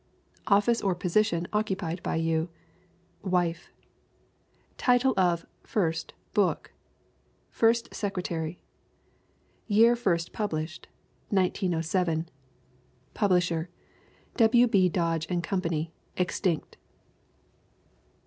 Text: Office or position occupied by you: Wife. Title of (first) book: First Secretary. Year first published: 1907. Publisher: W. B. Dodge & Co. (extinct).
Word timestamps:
Office 0.47 0.81
or 0.81 0.95
position 0.95 1.47
occupied 1.53 2.01
by 2.01 2.15
you: 2.15 2.49
Wife. 3.21 3.69
Title 4.75 5.13
of 5.15 5.45
(first) 5.61 6.15
book: 6.33 6.71
First 7.51 7.93
Secretary. 7.93 8.63
Year 9.67 9.95
first 9.95 10.33
published: 10.33 10.87
1907. 11.29 12.27
Publisher: 13.13 13.69
W. 14.37 14.65
B. 14.65 14.89
Dodge 14.89 15.27
& 15.41 15.43
Co. 15.43 15.61
(extinct). 16.17 16.77